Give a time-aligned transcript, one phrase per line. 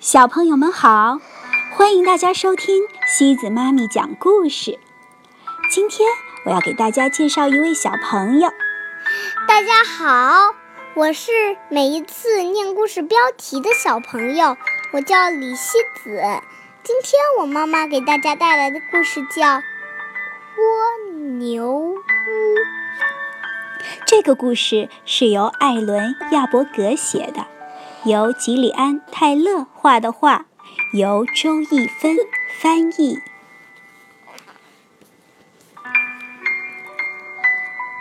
[0.00, 1.18] 小朋友们好，
[1.72, 4.78] 欢迎大家收听西子妈咪讲故事。
[5.68, 6.08] 今天
[6.44, 8.48] 我要给大家介绍一位小朋友。
[9.48, 10.54] 大家好，
[10.94, 11.32] 我是
[11.68, 14.56] 每一次念故事标题的小朋友，
[14.92, 16.22] 我叫李西子。
[16.84, 19.46] 今天我妈妈给大家带来的故事叫
[20.56, 21.96] 《蜗牛屋》。
[24.06, 27.44] 这个故事是由艾伦·亚伯格写的，
[28.04, 30.46] 由吉里安·泰勒画的画，
[30.92, 32.16] 由周逸芬
[32.60, 33.18] 翻译。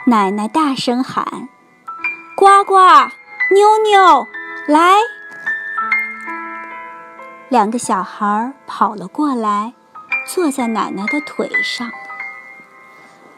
[0.06, 1.50] 奶奶大声喊
[2.38, 2.76] ：“呱呱，
[3.52, 4.28] 妞妞，
[4.68, 4.94] 来！”
[7.50, 9.74] 两个小孩跑了过来，
[10.28, 11.92] 坐在奶奶的腿上。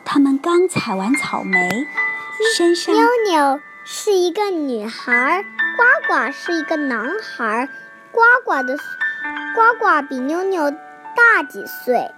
[0.04, 1.88] 他们刚采完草莓。
[2.56, 5.44] 身上，妞妞是一个女孩，
[6.10, 7.70] 呱呱是一个男孩。
[8.12, 12.10] 呱呱的呱呱比妞妞大几岁。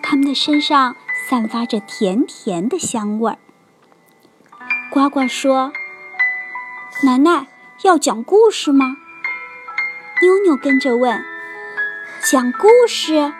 [0.00, 0.94] 他们的身上
[1.28, 3.38] 散发着甜甜的香味儿。
[4.92, 5.72] 呱呱说
[7.02, 7.48] ：“奶奶
[7.82, 8.96] 要讲故事吗？”
[10.22, 11.24] 妞妞跟着问
[12.30, 13.32] ：“讲故事？”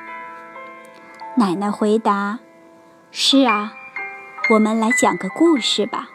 [1.39, 2.41] 奶奶回答
[3.13, 3.75] ：“是啊。”
[4.51, 6.09] 我们来讲个故事吧。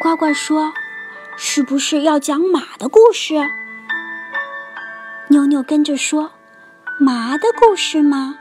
[0.00, 0.72] 呱呱说
[1.36, 3.34] ：“是不是要讲马的故事？”
[5.28, 6.32] 妞妞跟着说
[7.00, 8.38] ：“马的故事吗？”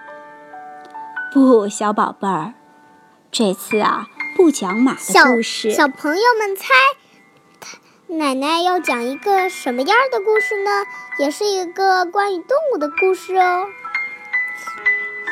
[1.33, 2.53] 不，小宝贝儿，
[3.31, 5.71] 这次啊不讲马的故事。
[5.71, 6.73] 小朋友们猜，
[8.07, 10.85] 奶奶要讲一个什么样的故事呢？
[11.19, 13.65] 也是一个关于动物的故事哦。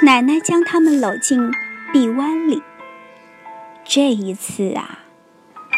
[0.02, 1.52] 奶奶将他们搂进。
[1.94, 2.62] 臂弯里，
[3.86, 5.05] 这一次啊，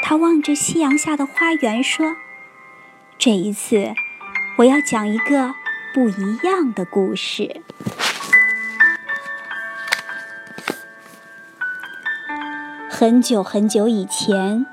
[0.10, 2.16] 他望着夕阳下的花园说
[3.20, 3.94] ：“这一次，
[4.58, 5.54] 我要讲一个
[5.94, 7.62] 不一样的故事。”
[12.90, 14.66] 很久很久以前，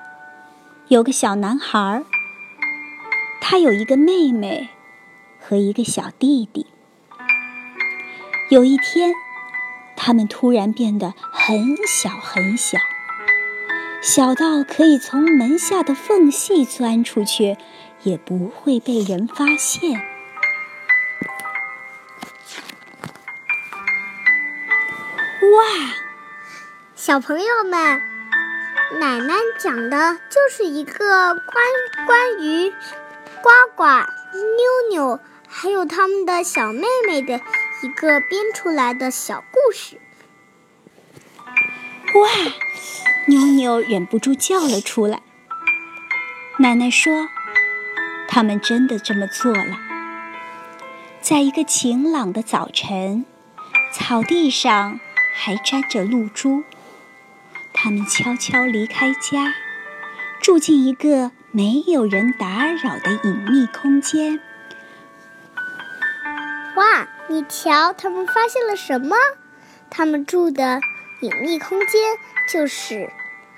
[0.86, 2.04] 有个小男孩，
[3.40, 4.68] 他有一个妹妹
[5.40, 6.68] 和一个小弟弟。
[8.50, 9.12] 有一天。
[9.96, 12.78] 他们突然变得很小很小，
[14.04, 17.56] 小到可以从门下的缝隙钻出去，
[18.02, 19.98] 也不会被人发现。
[25.56, 25.64] 哇！
[26.94, 28.02] 小朋友们，
[29.00, 31.46] 奶奶讲的就是一个关
[32.06, 32.70] 关于
[33.40, 37.40] 呱呱、妞妞还有他们的小妹妹的。
[37.82, 39.98] 一个编出来的小故事。
[42.14, 42.28] 哇！
[43.26, 45.22] 妞妞忍不住叫了出来。
[46.58, 47.28] 奶奶说
[48.28, 49.78] ：“他们真的这么做了。”
[51.20, 53.24] 在一个晴朗的早晨，
[53.92, 55.00] 草地上
[55.34, 56.62] 还沾着露珠。
[57.72, 59.54] 他们悄悄离开家，
[60.40, 64.40] 住进一个没有人打扰的隐秘空间。
[66.76, 67.08] 哇！
[67.26, 69.16] 你瞧，他们发现了什么？
[69.88, 70.80] 他们住的
[71.24, 73.10] 隐秘空间就是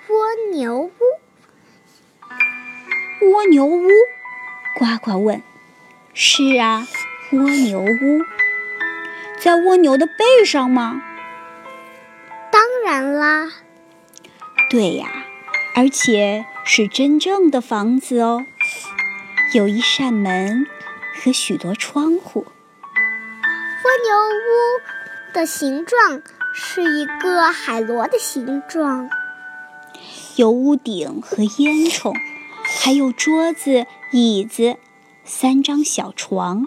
[0.08, 0.16] 蜗
[0.52, 0.92] 牛屋。
[3.32, 3.88] 蜗牛屋？
[4.78, 5.42] 呱呱问。
[6.14, 6.86] 是啊，
[7.32, 8.24] 蜗牛屋。
[9.40, 11.02] 在蜗牛的背上吗？
[12.52, 13.50] 当然啦。
[14.70, 15.08] 对呀，
[15.74, 18.46] 而且是真正的房子哦，
[19.52, 20.68] 有一扇门
[21.16, 22.46] 和许多窗户。
[23.82, 26.22] 蜗牛屋的形状
[26.58, 29.10] 是一个海螺的形状，
[30.36, 32.14] 有屋顶和烟囱，
[32.82, 34.76] 还有桌子、椅子、
[35.22, 36.66] 三张小床、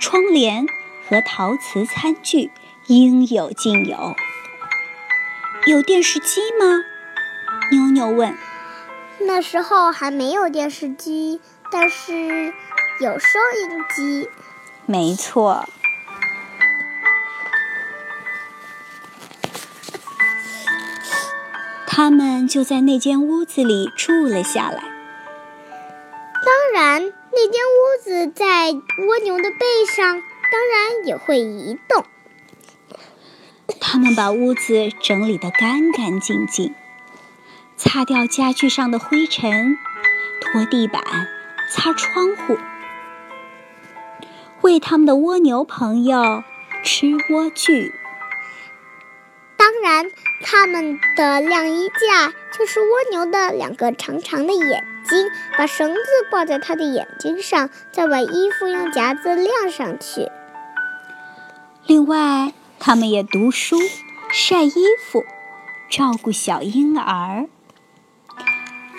[0.00, 0.66] 窗帘
[1.08, 2.50] 和陶瓷餐具，
[2.88, 4.16] 应有尽有。
[5.66, 6.82] 有电视机吗？
[7.70, 8.36] 妞妞问。
[9.20, 12.52] 那时候还没有电视机，但是
[13.00, 14.28] 有收音机。
[14.84, 15.68] 没错。
[22.00, 24.84] 他们就在那间屋子里住了下来。
[26.44, 27.02] 当然，
[27.32, 30.22] 那间屋子在蜗牛的背上，
[30.52, 32.04] 当然也会移动。
[33.80, 36.72] 他们把屋子整理得干干净净，
[37.76, 39.76] 擦掉家具上的灰尘，
[40.40, 41.02] 拖地板，
[41.68, 42.56] 擦窗户，
[44.60, 46.44] 为他们的蜗牛朋友
[46.84, 47.90] 吃莴苣。
[49.80, 50.10] 当然。
[50.40, 60.30] 他们的晾衣架就是蜗牛的两个长长的眼睛，把绳子挂在它的眼睛上，再把衣服用夹子晾上去。
[61.86, 63.76] 另外，他们也读书、
[64.30, 64.72] 晒衣
[65.04, 65.24] 服、
[65.90, 67.48] 照顾小婴儿，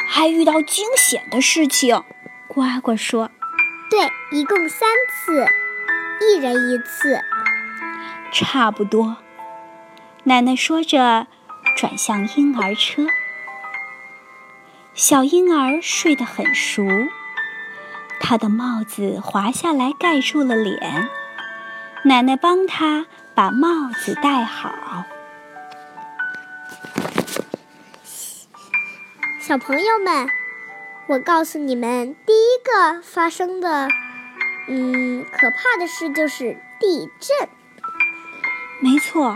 [0.09, 2.03] 还遇到惊险的事情。
[2.49, 3.31] 呱呱说
[3.89, 5.47] ：“对，一共三次，
[6.21, 7.21] 一人一次，
[8.33, 9.17] 差不多。”
[10.25, 11.27] 奶奶说着，
[11.77, 13.07] 转向婴儿车。
[14.93, 16.85] 小婴儿睡得很熟，
[18.19, 21.09] 他的帽子滑下来盖住了脸。
[22.03, 25.05] 奶奶帮他把帽子戴好。
[29.39, 30.27] 小朋友们，
[31.07, 33.87] 我告诉你们，第一个发生的，
[34.67, 37.49] 嗯，可怕的事就是地震。
[38.81, 39.35] 没错，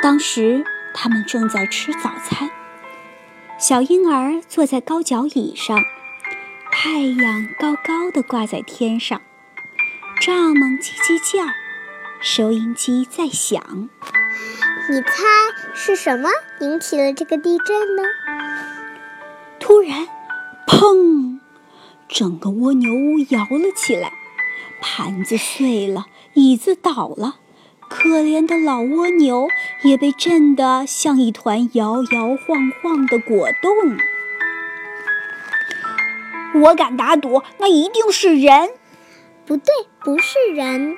[0.00, 0.64] 当时
[0.94, 2.50] 他们正在吃早餐，
[3.58, 5.76] 小婴儿坐在高脚椅上，
[6.70, 9.20] 太阳高高的挂在天上。
[10.20, 11.52] 蚱蜢叽叽叫，
[12.20, 13.88] 收音机在响。
[14.88, 15.12] 你猜
[15.74, 16.28] 是什么
[16.60, 18.02] 引起了这个地震呢？
[19.58, 20.08] 突然，
[20.66, 21.40] 砰！
[22.08, 24.12] 整个蜗牛屋摇了起来，
[24.80, 27.36] 盘子碎了，椅子倒了，
[27.88, 29.46] 可怜的老蜗牛
[29.82, 33.72] 也被震得像一团摇摇晃晃的果冻。
[36.62, 38.70] 我敢打赌，那一定是人。
[39.46, 40.80] 不对，不是人。
[40.90, 40.96] 妞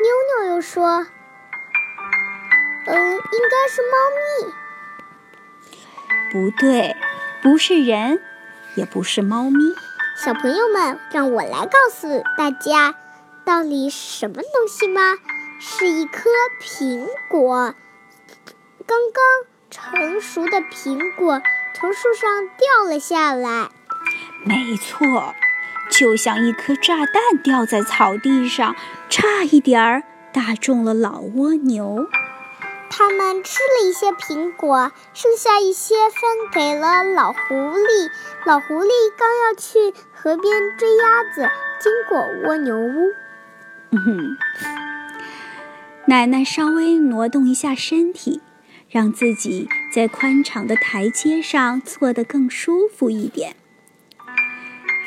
[0.00, 1.06] 妞妞又说
[2.86, 3.20] ：“嗯，应
[3.50, 4.52] 该是猫咪。”
[6.32, 6.96] 不对，
[7.42, 8.20] 不是人，
[8.74, 9.58] 也不是猫咪。
[10.16, 12.94] 小朋友们，让我来告诉大家，
[13.44, 15.16] 到底是什么东西吗？
[15.64, 16.28] 是一颗
[16.60, 17.76] 苹果，
[18.84, 19.24] 刚刚
[19.70, 21.40] 成熟的苹果
[21.72, 23.70] 从树上掉了下来。
[24.44, 25.32] 没错。
[25.88, 28.74] 就像一颗炸弹掉在草地上，
[29.08, 32.08] 差一点儿打中了老蜗牛。
[32.90, 38.10] 他们吃了一些苹果，剩下一些分给了老狐狸。
[38.44, 41.48] 老狐狸刚要去河边追鸭子，
[41.80, 42.18] 经过
[42.48, 43.12] 蜗牛屋。
[43.90, 44.36] 嗯哼，
[46.06, 48.40] 奶奶稍微挪动一下身体，
[48.90, 53.54] 让自己在宽敞的台阶上坐得更舒服一点。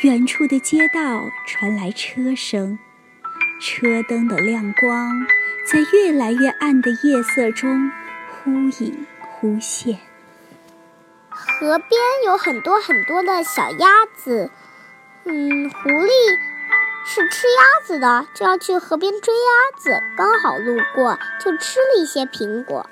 [0.01, 2.79] 远处的街道传来车声，
[3.59, 5.25] 车灯的亮光
[5.69, 7.91] 在越来越暗的夜色中
[8.29, 9.99] 忽隐忽现。
[11.29, 11.89] 河边
[12.25, 14.49] 有很多很多的小鸭子，
[15.25, 16.09] 嗯，狐狸
[17.07, 22.89] 是吃鸭子的，就要去河边追鸭子，刚好路过，就吃了一些苹果。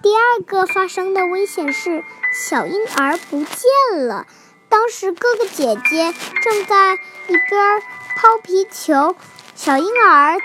[0.00, 4.26] 第二个发生的危险是小婴儿不见了。
[4.68, 7.82] 当时哥哥姐姐正在一边
[8.16, 9.16] 抛皮球，
[9.54, 10.38] 小婴儿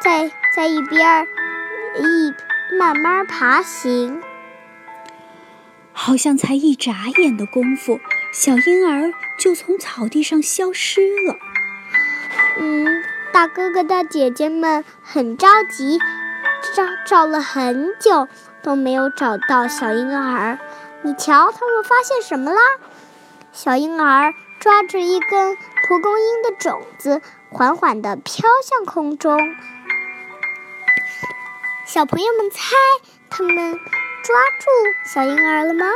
[0.00, 1.26] 在在一边
[1.96, 2.32] 一
[2.76, 4.22] 慢慢爬行。
[5.92, 8.00] 好像才一眨眼的功夫，
[8.32, 11.36] 小婴儿就从草地上消失了。
[12.58, 15.98] 嗯，大哥哥大姐姐们很着急，
[16.74, 18.28] 找找了很久。
[18.62, 20.58] 都没有找到小婴儿，
[21.00, 22.60] 你瞧，他们发现什么啦？
[23.52, 29.40] 小婴儿抓着一根蒲公英的种子，缓缓地飘向空中。
[31.86, 32.76] 小朋友们猜，
[33.30, 33.72] 他们
[34.22, 34.66] 抓住
[35.06, 35.86] 小婴儿了吗？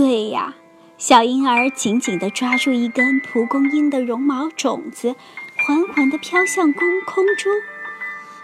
[0.00, 0.54] 对呀，
[0.96, 5.14] 小婴儿紧紧地抓住一根蒲公英的绒毛种子，
[5.58, 7.52] 缓缓地飘向空空中。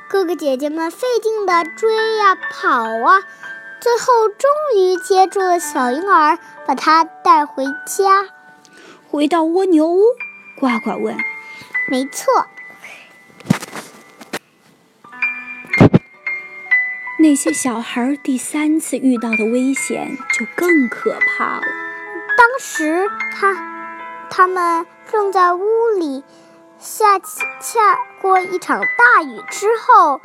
[0.07, 3.23] 哥哥姐姐们费劲地追呀跑啊，
[3.81, 8.27] 最后终于接住了小婴儿，把他带回家。
[9.09, 10.03] 回到蜗牛屋，
[10.61, 11.17] 呱呱问
[11.89, 12.45] ：“没错。”
[17.19, 21.63] 那些小孩第三次遇到的危险就更可怕了。
[22.37, 23.55] 当时他
[24.31, 25.65] 他们正在屋
[25.99, 26.25] 里。
[26.79, 30.21] 下下过一场大雨之后，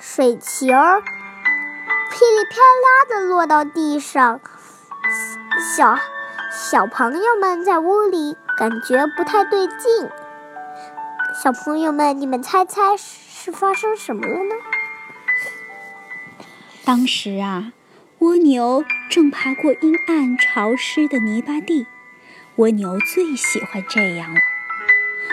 [0.00, 0.74] 水球噼里
[2.50, 4.40] 啪啦的落到地上，
[5.76, 5.96] 小
[6.50, 10.10] 小朋友们在屋里感觉不太对劲。
[11.40, 14.54] 小朋友们，你们猜猜是发生什么了呢？
[16.84, 17.72] 当时啊，
[18.18, 21.86] 蜗牛正爬过阴暗潮湿的泥巴地，
[22.56, 24.40] 蜗牛最喜欢这样了。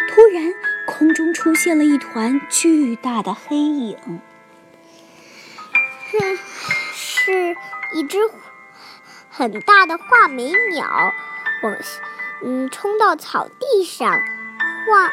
[0.08, 0.54] 突然，
[0.86, 3.98] 空中出现了一团巨大的黑影，
[6.12, 6.38] 哼，
[6.94, 7.56] 是
[7.94, 8.20] 一只
[9.30, 10.88] 很大的画眉鸟，
[11.64, 11.76] 往
[12.44, 14.20] 嗯冲到草地上。
[14.88, 15.12] 画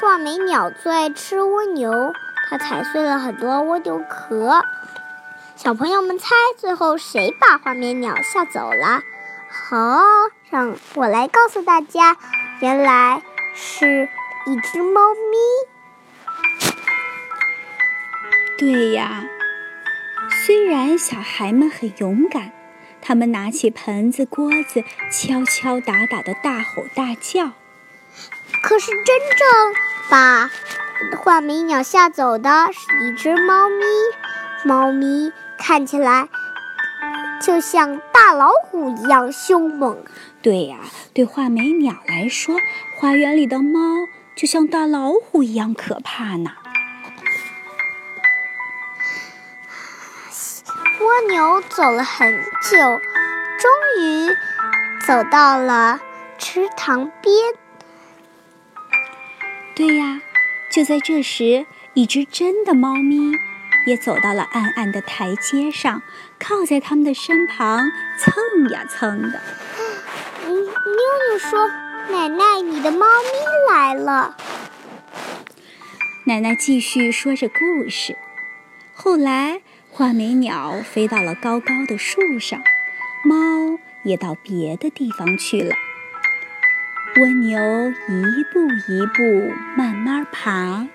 [0.00, 2.12] 画眉鸟最爱吃蜗牛，
[2.48, 4.64] 它踩碎了很多蜗牛壳。
[5.64, 9.02] 小朋友们猜，最后谁把画眉鸟吓走了？
[9.48, 10.04] 好，
[10.50, 12.18] 让我来告诉大家，
[12.60, 13.22] 原来
[13.54, 14.10] 是
[14.44, 15.38] 一只猫咪。
[18.58, 19.24] 对呀，
[20.44, 22.52] 虽然小孩们很勇敢，
[23.00, 27.52] 他们拿起盆子、锅子，敲敲打打的大吼大叫，
[28.62, 29.74] 可是真正
[30.10, 30.50] 把
[31.16, 33.86] 画眉鸟吓走的是一只猫咪。
[34.66, 36.28] 猫咪看起来。
[37.42, 40.02] 就像大老虎一样凶猛。
[40.40, 40.78] 对呀，
[41.12, 42.56] 对画眉鸟来说，
[42.96, 43.80] 花园里的猫
[44.34, 46.52] 就像大老虎一样可怕呢。
[51.00, 52.78] 蜗牛走了很久，
[53.58, 53.70] 终
[54.00, 54.34] 于
[55.06, 56.00] 走到了
[56.38, 57.34] 池塘边。
[59.74, 60.22] 对呀，
[60.70, 63.32] 就在这时，一只真的猫咪。
[63.86, 66.02] 也走到了暗暗的台阶上，
[66.38, 69.40] 靠在他们的身旁蹭呀蹭的。
[70.46, 71.68] 嗯，妞妞说
[72.10, 74.36] ：“奶奶，你的猫咪来了。”
[76.26, 78.16] 奶奶继续说着故事。
[78.94, 79.60] 后来，
[79.90, 82.60] 画眉鸟飞到了高高的树上，
[83.24, 85.74] 猫也到别的地方去了。
[87.16, 87.58] 蜗牛
[87.90, 90.88] 一步一步慢慢爬。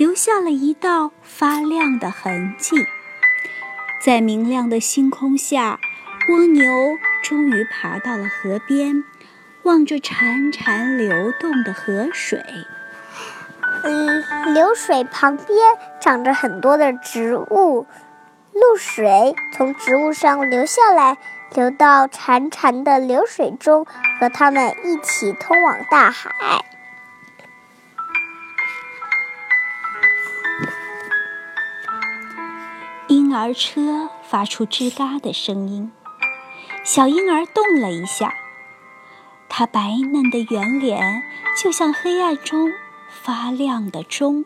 [0.00, 2.86] 留下了一道发亮的痕迹，
[4.00, 5.78] 在明亮的星空下，
[6.30, 6.64] 蜗牛
[7.22, 9.04] 终于爬到了河边，
[9.64, 12.42] 望着潺潺流动的河水。
[13.84, 15.58] 嗯，流水旁边
[16.00, 17.86] 长着很多的植物，
[18.54, 21.18] 露水从植物上流下来，
[21.54, 23.84] 流到潺潺的流水中，
[24.18, 26.64] 和它们一起通往大海。
[33.30, 35.92] 婴儿车发出吱嘎的声音，
[36.82, 38.34] 小婴儿动了一下，
[39.48, 39.80] 他白
[40.12, 41.22] 嫩的圆脸
[41.56, 42.72] 就像黑暗中
[43.08, 44.44] 发亮的钟。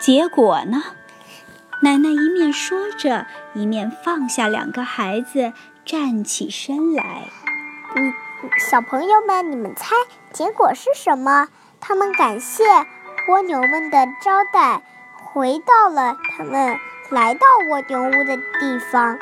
[0.00, 0.82] 结果呢？
[1.84, 5.52] 奶奶一面说着，一面放下两个孩子，
[5.84, 7.28] 站起身来。
[7.94, 8.12] 嗯，
[8.58, 9.94] 小朋友们，你们猜
[10.32, 11.46] 结果是什么？
[11.78, 12.64] 他们感谢
[13.28, 14.82] 蜗牛们的招待。
[15.30, 16.78] 回到了他们
[17.10, 19.18] 来到蜗牛屋的地方，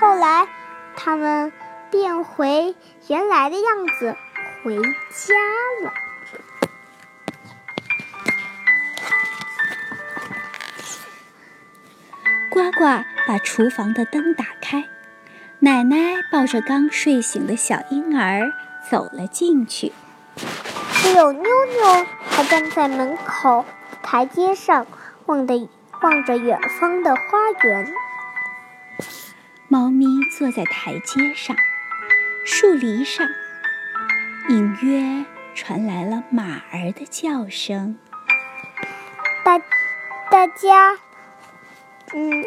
[0.00, 0.48] 后来
[0.96, 1.52] 他们
[1.90, 2.74] 变回
[3.06, 4.16] 原来的样子，
[4.62, 4.76] 回
[5.10, 5.34] 家
[5.82, 5.92] 了。
[12.50, 14.84] 呱呱把厨房的灯打开，
[15.58, 18.52] 奶奶抱着刚睡醒的小婴儿
[18.90, 19.92] 走了进去，
[20.94, 23.66] 只有妞妞还站在门口。
[24.02, 24.86] 台阶上
[25.26, 25.68] 望的
[26.04, 27.22] 望着远方的花
[27.62, 27.94] 园，
[29.68, 30.04] 猫咪
[30.36, 31.56] 坐在台阶上，
[32.44, 33.26] 树篱上，
[34.50, 37.96] 隐约传来了马儿的叫声。
[39.42, 39.58] 大
[40.30, 40.98] 大家，
[42.12, 42.44] 嗯，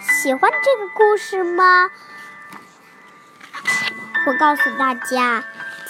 [0.00, 1.90] 喜欢这个故事吗？
[4.26, 5.44] 我告诉大家。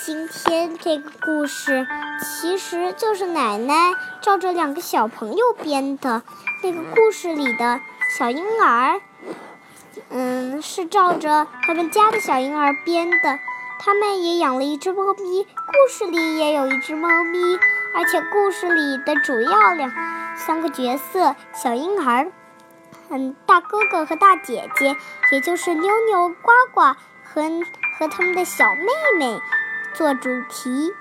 [0.07, 1.87] 今天这个故事
[2.21, 6.21] 其实就是奶奶照着两个小朋友编的。
[6.63, 7.81] 那个故事里的
[8.19, 9.01] 小婴儿，
[10.11, 13.39] 嗯，是照着他们家的小婴儿编的。
[13.79, 17.59] 他们也养了一只猫咪，故事里也有一只猫咪，
[17.95, 19.91] 而且故事里的主要两
[20.37, 22.31] 三个角色小婴儿，
[23.09, 24.95] 嗯，大哥哥和大姐姐，
[25.33, 26.81] 也就是妞妞、呱呱
[27.23, 27.43] 和
[27.99, 29.41] 和他们的小妹妹。
[29.95, 30.93] 做主题，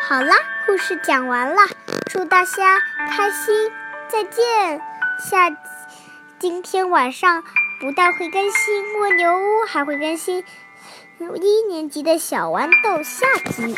[0.00, 1.62] 好啦，故事讲完了，
[2.06, 2.78] 祝大家
[3.10, 3.72] 开心，
[4.08, 4.80] 再见。
[5.18, 5.50] 下
[6.38, 7.42] 今天晚上
[7.80, 10.44] 不但会更新蜗牛屋，还会更新
[11.18, 13.76] 一年级的小豌豆下集。